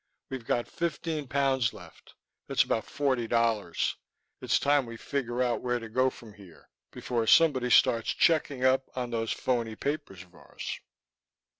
[0.31, 2.15] "We've got fifteen pounds left
[2.47, 3.97] that's about forty dollars.
[4.41, 8.89] It's time we figure out where to go from here, before somebody starts checking up
[8.97, 10.79] on those phoney papers of ours."